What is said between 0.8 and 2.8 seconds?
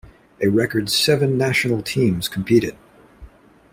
seven national teams competed.